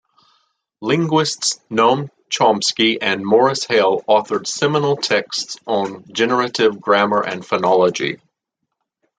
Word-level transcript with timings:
Linguists 0.81 1.59
Noam 1.69 2.09
Chomsky 2.27 2.97
and 2.99 3.23
Morris 3.23 3.65
Halle 3.65 4.01
authored 4.09 4.47
seminal 4.47 4.95
texts 4.97 5.59
on 5.67 6.05
generative 6.11 6.81
grammar 6.81 7.21
and 7.21 7.43
phonology. 7.43 8.19